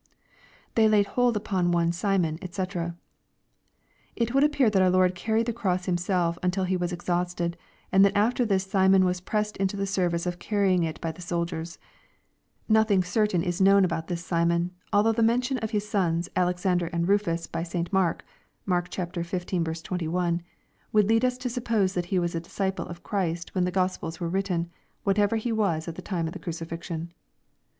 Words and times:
[^They 0.75 0.89
lay 0.89 1.03
hold 1.03 1.37
upon 1.37 1.71
one 1.71 1.91
Shnon^ 1.91 2.41
&c'\ 2.41 2.93
It 4.15 4.33
would 4.33 4.43
appear 4.43 4.67
that 4.71 4.81
our 4.81 4.89
Lord 4.89 5.13
carried 5.13 5.45
the 5.45 5.53
cross 5.53 5.85
Himself 5.85 6.39
until 6.41 6.63
He 6.63 6.75
was 6.75 6.91
exhausted, 6.91 7.55
and 7.91 8.03
that 8.03 8.17
after 8.17 8.43
this 8.43 8.63
Simon 8.63 9.05
was 9.05 9.21
pressed 9.21 9.57
into 9.57 9.77
the 9.77 9.85
service 9.85 10.25
of 10.25 10.39
carrying 10.39 10.81
it 10.81 10.99
by 11.01 11.11
the 11.11 11.21
soldiers. 11.21 11.77
Nothing 12.67 13.03
certain 13.03 13.43
is 13.43 13.61
known 13.61 13.85
about 13.85 14.07
this 14.07 14.25
Simon, 14.25 14.71
although 14.91 15.11
the 15.11 15.21
men 15.21 15.39
tion 15.41 15.59
of 15.59 15.69
his 15.69 15.87
sons, 15.87 16.27
Alexander 16.35 16.87
and 16.87 17.07
Rufus, 17.07 17.45
by 17.45 17.61
St. 17.61 17.93
Mark, 17.93 18.25
(Mark 18.65 18.89
xv. 18.89 19.83
21), 19.83 20.41
would 20.91 21.07
lead 21.09 21.23
us 21.23 21.37
to 21.37 21.47
suppose 21.47 21.93
that 21.93 22.05
he 22.05 22.17
was 22.17 22.33
a 22.33 22.39
disciple 22.39 22.87
of 22.87 23.03
Christ 23.03 23.53
when 23.53 23.65
the 23.65 23.69
Gospels 23.71 24.19
were 24.19 24.29
written, 24.29 24.71
whatever 25.03 25.35
he 25.35 25.51
was 25.51 25.87
at 25.87 25.93
the 25.93 26.01
time 26.01 26.25
of 26.25 26.33
the 26.33 26.39
crucifixion. 26.39 27.11